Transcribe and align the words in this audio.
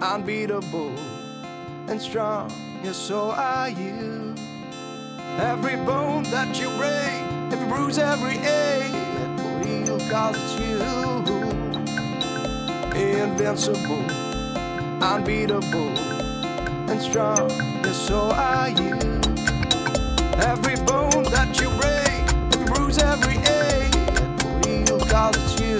unbeatable 0.00 0.94
and 1.88 2.00
strong. 2.00 2.52
Yeah, 2.82 2.92
so 2.92 3.32
are 3.32 3.68
you. 3.68 4.34
Every 5.38 5.76
bone 5.76 6.24
that 6.24 6.58
you 6.60 6.68
break, 6.76 7.52
every 7.52 7.68
bruise, 7.68 7.98
every 7.98 8.38
ache, 8.38 8.92
for 9.38 9.68
you, 9.68 9.98
God, 10.10 10.34
it's 10.36 10.58
you. 10.58 10.78
Invincible, 12.96 14.04
unbeatable, 15.02 15.98
and 16.90 17.00
strong. 17.00 17.50
Yeah, 17.50 17.92
so 17.92 18.30
are 18.30 18.68
you. 18.68 18.94
Every 20.38 20.76
bone 20.76 21.24
that 21.34 21.58
you 21.60 21.68
break, 21.70 22.24
every 22.54 22.66
bruise, 22.66 22.98
every 22.98 23.38
ache, 23.38 23.94
for 24.40 24.68
you, 24.68 24.98
God, 25.10 25.36
it's 25.36 25.60
you. 25.60 25.78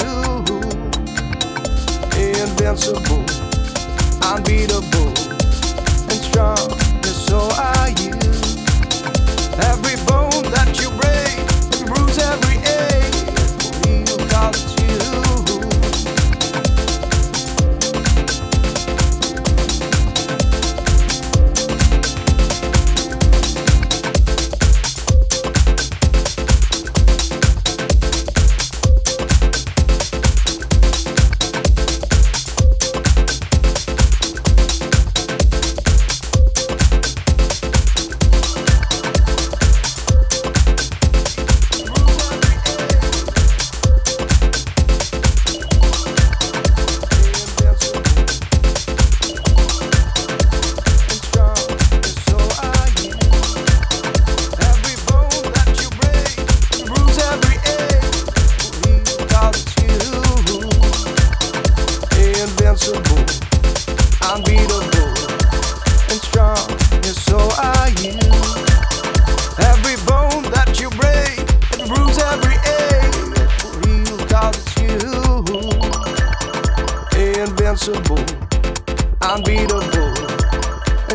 Invincible 2.43 3.28
unbeatable 4.29 5.09
and 6.11 6.21
strong. 6.23 6.88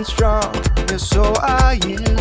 and 0.03 0.07
strong, 0.07 0.53
yeah, 0.89 0.97
so 0.97 1.21
I 1.39 1.79
am. 1.85 2.12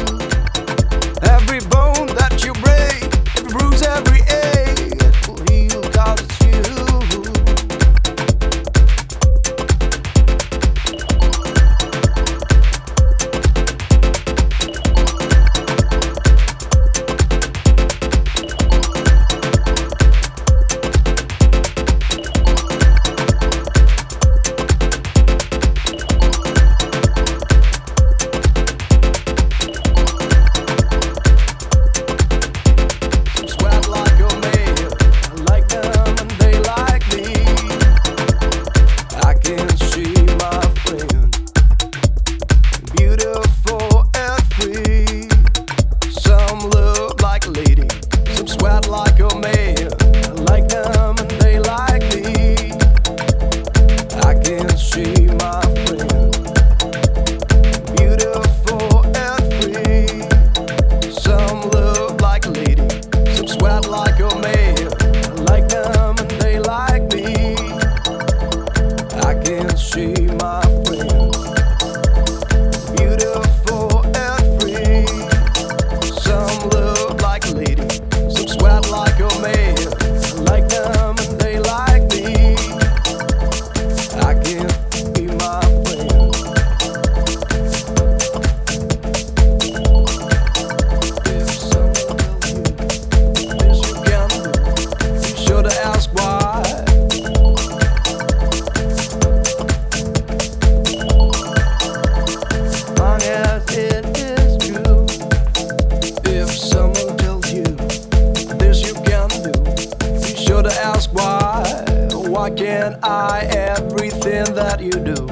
and 112.83 112.97
I, 113.05 113.47
everything 113.51 114.45
that 114.55 114.81
you 114.81 114.91
do, 114.91 115.27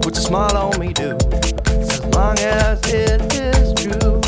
Put 0.00 0.18
a 0.18 0.20
smile 0.20 0.56
on 0.56 0.80
me, 0.80 0.92
do. 0.92 1.16
As 1.66 2.04
long 2.06 2.36
as 2.40 2.82
it 2.92 3.20
is 3.34 3.72
true. 3.74 4.20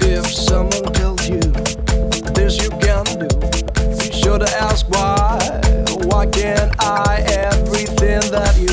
If 0.00 0.26
someone 0.26 0.92
tells 0.92 1.28
you 1.28 1.40
this 2.36 2.62
you 2.62 2.70
can 2.78 3.04
do, 3.18 3.28
be 3.98 4.12
sure 4.12 4.38
to 4.38 4.48
ask 4.60 4.88
why. 4.88 5.38
Why 6.08 6.26
can't 6.26 6.72
I, 6.80 7.24
everything 7.26 8.22
that 8.30 8.54
you 8.56 8.67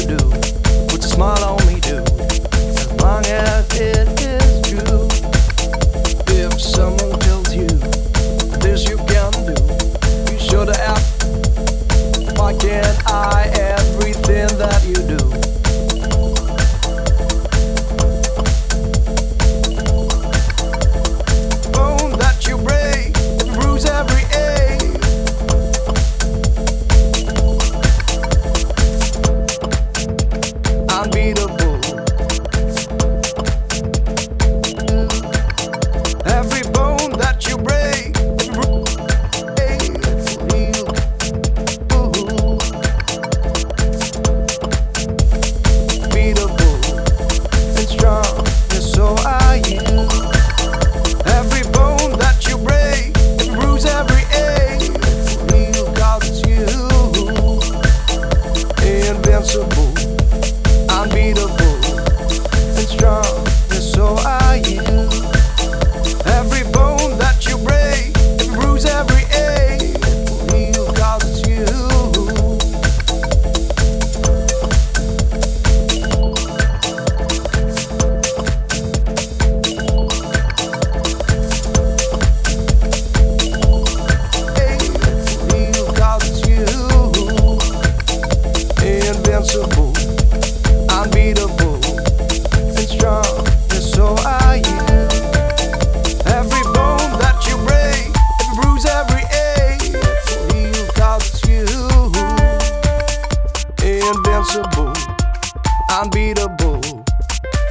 unbeatable, 106.02 106.82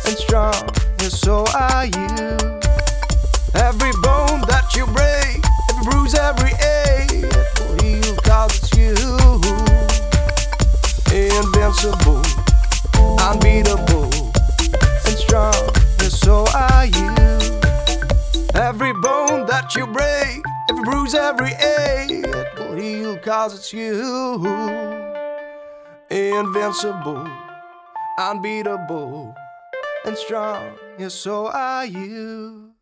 and 0.06 0.16
strong. 0.16 0.54
And 1.00 1.12
so 1.12 1.44
are 1.54 1.84
you. 1.84 2.08
Every 3.54 3.92
bone 4.02 4.40
that 4.48 4.66
you 4.74 4.86
break, 4.86 5.44
every 5.70 5.84
bruise, 5.84 6.14
every 6.14 6.52
ache, 6.52 7.30
will 7.60 7.76
heal 7.84 8.16
'cause 8.24 8.56
it's 8.56 8.72
you. 8.72 8.96
Invincible, 11.12 12.22
unbeatable, 13.28 14.10
and 15.06 15.18
strong. 15.18 15.62
And 16.00 16.12
so 16.12 16.46
are 16.54 16.86
you. 16.86 17.14
Every 18.54 18.94
bone 18.94 19.44
that 19.46 19.74
you 19.76 19.86
break, 19.86 20.42
every 20.70 20.82
bruise, 20.84 21.14
every 21.14 21.52
ache, 21.52 22.24
will 22.56 22.76
heal 22.76 23.18
'cause 23.18 23.54
it's 23.54 23.72
you. 23.72 24.00
Invincible, 26.10 27.28
unbeatable, 28.18 29.34
and 30.04 30.16
strong. 30.16 30.76
Yes, 30.98 31.14
so 31.14 31.48
are 31.48 31.86
you. 31.86 32.73